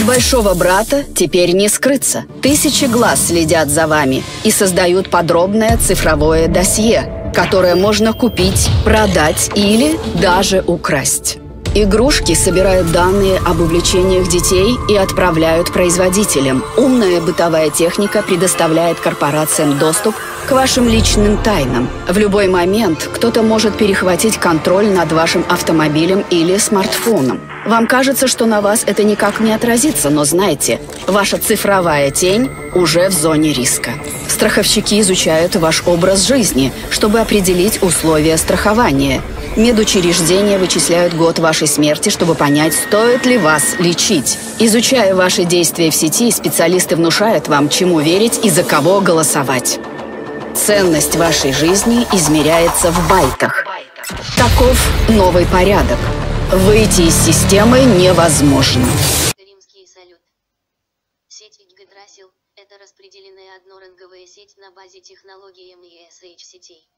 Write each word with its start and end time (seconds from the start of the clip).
большого 0.00 0.54
брата 0.54 1.04
теперь 1.14 1.52
не 1.52 1.68
скрыться. 1.68 2.24
Тысячи 2.40 2.86
глаз 2.86 3.28
следят 3.28 3.68
за 3.68 3.86
вами 3.86 4.24
и 4.44 4.50
создают 4.50 5.10
подробное 5.10 5.76
цифровое 5.76 6.48
досье, 6.48 7.30
которое 7.34 7.74
можно 7.74 8.12
купить, 8.12 8.70
продать 8.84 9.50
или 9.54 9.98
даже 10.20 10.64
украсть. 10.66 11.41
Игрушки 11.74 12.34
собирают 12.34 12.92
данные 12.92 13.38
об 13.38 13.62
увлечениях 13.62 14.28
детей 14.28 14.76
и 14.90 14.94
отправляют 14.94 15.72
производителям. 15.72 16.62
Умная 16.76 17.18
бытовая 17.22 17.70
техника 17.70 18.22
предоставляет 18.22 19.00
корпорациям 19.00 19.78
доступ 19.78 20.14
к 20.46 20.50
вашим 20.52 20.86
личным 20.86 21.38
тайнам. 21.38 21.88
В 22.06 22.18
любой 22.18 22.48
момент 22.48 23.08
кто-то 23.14 23.42
может 23.42 23.78
перехватить 23.78 24.36
контроль 24.36 24.88
над 24.88 25.12
вашим 25.12 25.46
автомобилем 25.48 26.26
или 26.28 26.58
смартфоном. 26.58 27.40
Вам 27.64 27.86
кажется, 27.86 28.28
что 28.28 28.44
на 28.44 28.60
вас 28.60 28.82
это 28.84 29.02
никак 29.02 29.40
не 29.40 29.54
отразится, 29.54 30.10
но 30.10 30.24
знайте, 30.24 30.78
ваша 31.06 31.38
цифровая 31.38 32.10
тень 32.10 32.50
уже 32.74 33.08
в 33.08 33.12
зоне 33.12 33.54
риска. 33.54 33.92
Страховщики 34.28 35.00
изучают 35.00 35.56
ваш 35.56 35.84
образ 35.86 36.26
жизни, 36.26 36.70
чтобы 36.90 37.20
определить 37.20 37.82
условия 37.82 38.36
страхования– 38.36 39.22
Медучреждения 39.54 40.58
вычисляют 40.58 41.12
год 41.12 41.38
вашей 41.38 41.66
смерти, 41.66 42.08
чтобы 42.08 42.34
понять, 42.34 42.72
стоит 42.72 43.26
ли 43.26 43.36
вас 43.36 43.78
лечить. 43.78 44.38
Изучая 44.58 45.14
ваши 45.14 45.44
действия 45.44 45.90
в 45.90 45.94
сети, 45.94 46.30
специалисты 46.30 46.96
внушают 46.96 47.48
вам, 47.48 47.68
чему 47.68 48.00
верить 48.00 48.42
и 48.46 48.48
за 48.48 48.64
кого 48.64 49.02
голосовать. 49.02 49.78
Ценность 50.56 51.16
вашей 51.16 51.52
жизни 51.52 52.06
измеряется 52.14 52.90
в 52.92 53.10
байтах. 53.10 53.66
Таков 54.38 54.78
новый 55.10 55.44
порядок. 55.44 55.98
Выйти 56.50 57.02
из 57.02 57.14
системы 57.14 57.80
невозможно. 57.80 58.86
Римский 59.36 59.86
салют. 59.86 60.20
Сеть 61.28 61.60
Yggdrasil– 61.60 62.30
это 62.56 62.78
распределенная 62.82 63.56
одноранговая 63.58 64.26
сеть 64.26 64.56
на 64.56 64.70
базе 64.70 65.00
технологии 65.00 65.76
MESH 65.76 66.38
сетей. 66.38 66.88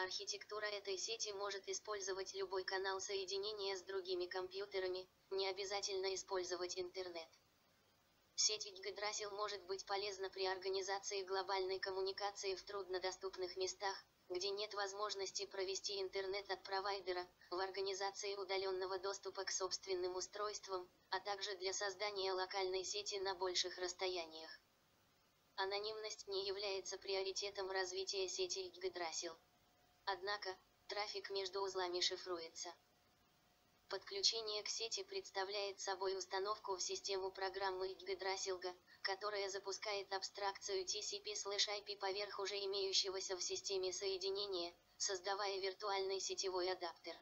Архитектура 0.00 0.66
этой 0.66 0.96
сети 0.96 1.32
может 1.32 1.68
использовать 1.68 2.32
любой 2.32 2.62
канал 2.62 3.00
соединения 3.00 3.76
с 3.76 3.82
другими 3.82 4.26
компьютерами, 4.26 5.08
не 5.30 5.48
обязательно 5.48 6.14
использовать 6.14 6.78
интернет. 6.78 7.28
Сеть 8.36 8.64
Yggdrasil 8.68 9.30
может 9.32 9.60
быть 9.64 9.84
полезна 9.86 10.30
при 10.30 10.46
организации 10.46 11.24
глобальной 11.24 11.80
коммуникации 11.80 12.54
в 12.54 12.62
труднодоступных 12.62 13.56
местах, 13.56 13.96
где 14.28 14.50
нет 14.50 14.72
возможности 14.72 15.46
провести 15.46 16.00
интернет 16.00 16.48
от 16.48 16.62
провайдера, 16.62 17.26
в 17.50 17.58
организации 17.58 18.36
удаленного 18.36 19.00
доступа 19.00 19.42
к 19.42 19.50
собственным 19.50 20.14
устройствам, 20.14 20.88
а 21.10 21.18
также 21.18 21.56
для 21.56 21.72
создания 21.72 22.32
локальной 22.32 22.84
сети 22.84 23.18
на 23.18 23.34
больших 23.34 23.76
расстояниях. 23.78 24.60
Анонимность 25.56 26.28
не 26.28 26.46
является 26.46 26.98
приоритетом 26.98 27.68
развития 27.72 28.28
сети 28.28 28.72
Yggdrasil. 28.76 29.36
Однако, 30.10 30.56
трафик 30.86 31.28
между 31.28 31.60
узлами 31.60 32.00
шифруется. 32.00 32.74
Подключение 33.90 34.62
к 34.62 34.68
сети 34.70 35.02
представляет 35.02 35.80
собой 35.80 36.16
установку 36.16 36.76
в 36.76 36.82
систему 36.82 37.30
программы 37.30 37.92
Yggdrasil, 37.92 38.74
которая 39.02 39.50
запускает 39.50 40.10
абстракцию 40.14 40.86
TCP/IP 40.86 41.98
поверх 41.98 42.38
уже 42.38 42.56
имеющегося 42.56 43.36
в 43.36 43.42
системе 43.42 43.92
соединения, 43.92 44.74
создавая 44.96 45.58
виртуальный 45.60 46.20
сетевой 46.20 46.72
адаптер. 46.72 47.14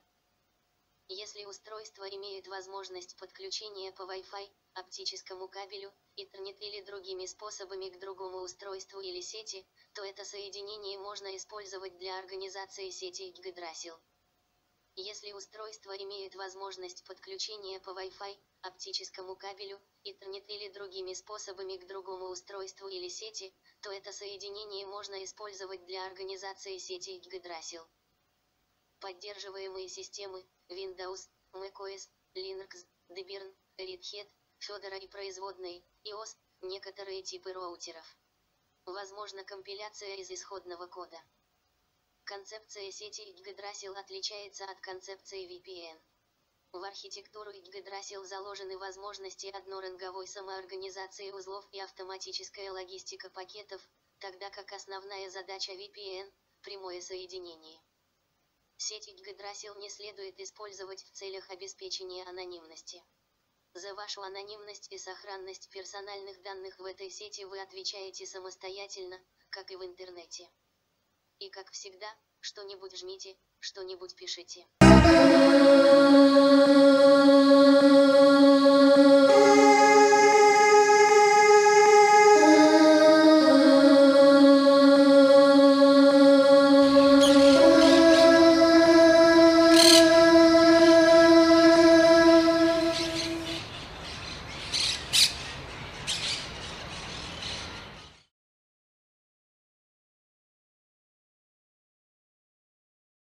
Если 1.09 1.45
устройство 1.45 2.09
имеет 2.09 2.49
возможность 2.49 3.17
подключения 3.17 3.93
по 3.93 4.03
Wi-Fi, 4.03 4.51
оптическому 4.75 5.47
кабелю, 5.47 5.93
Ethernet 6.17 6.59
или 6.59 6.81
другими 6.81 7.27
способами 7.27 7.91
к 7.91 8.01
другому 8.01 8.39
устройству 8.39 9.01
или 9.01 9.21
сети, 9.21 9.65
то 9.95 10.03
это 10.05 10.25
соединение 10.25 10.99
можно 10.99 11.37
использовать 11.37 11.97
для 11.99 12.19
организации 12.19 12.91
сети 12.91 13.33
Yggdrasil. 13.33 13.97
Если 14.97 15.31
устройство 15.31 15.97
имеет 15.97 16.35
возможность 16.35 17.05
подключения 17.05 17.79
по 17.79 17.91
Wi-Fi, 17.91 18.37
оптическому 18.63 19.37
кабелю, 19.37 19.81
Ethernet 20.05 20.45
или 20.49 20.73
другими 20.73 21.13
способами 21.13 21.77
к 21.77 21.87
другому 21.87 22.31
устройству 22.31 22.89
или 22.89 23.09
сети, 23.09 23.55
то 23.81 23.93
это 23.93 24.11
соединение 24.11 24.87
можно 24.87 25.23
использовать 25.23 25.85
для 25.87 26.05
организации 26.07 26.79
сети 26.79 27.21
Yggdrasil. 27.21 27.87
Поддерживаемые 29.01 29.89
системы 29.89 30.45
Windows, 30.69 31.29
macOS, 31.53 32.09
Linux, 32.35 32.87
Debian, 33.09 33.55
Red 33.77 34.01
Hat, 34.01 34.29
Fedora 34.59 34.99
и 34.99 35.07
производные, 35.07 35.85
iOS, 36.05 36.37
некоторые 36.63 37.23
типы 37.23 37.53
роутеров. 37.53 38.17
Возможно 38.87 39.45
компиляция 39.45 40.17
из 40.17 40.31
исходного 40.31 40.87
кода. 40.87 41.21
Концепция 42.25 42.91
сети 42.91 43.21
Yggdrasil 43.21 43.95
отличается 43.95 44.65
от 44.65 44.81
концепции 44.81 45.47
VPN. 45.47 46.01
В 46.73 46.83
архитектуру 46.83 47.51
Yggdrasil 47.53 48.25
заложены 48.25 48.79
возможности 48.79 49.47
одноранговой 49.49 50.27
самоорганизации 50.27 51.31
узлов 51.31 51.69
и 51.73 51.81
автоматическая 51.81 52.73
логистика 52.73 53.29
пакетов, 53.31 53.87
тогда 54.19 54.51
как 54.51 54.73
основная 54.73 55.29
задача 55.31 55.73
VPN– 55.73 56.33
прямое 56.63 57.01
соединение. 57.01 57.81
Сеть 58.79 59.09
Yggdrasil 59.09 59.79
не 59.79 59.89
следует 59.89 60.39
использовать 60.39 61.03
в 61.03 61.11
целях 61.13 61.49
обеспечения 61.51 62.25
анонимности. 62.25 63.03
За 63.73 63.95
вашу 63.95 64.23
анонимность 64.23 64.93
и 64.93 64.99
сохранность 64.99 65.71
персональных 65.71 66.43
данных 66.43 66.79
в 66.79 66.85
этой 66.85 67.11
сети 67.11 67.45
вы 67.45 67.61
отвечаете 67.61 68.27
самостоятельно, 68.27 69.19
как 69.49 69.71
и 69.71 69.77
в 69.77 69.85
интернете. 69.85 70.51
И 71.39 71.49
как 71.49 71.71
всегда, 71.71 72.09
что-нибудь 72.41 72.99
жмите, 72.99 73.37
что-нибудь 73.61 74.15
пишите. 74.15 74.67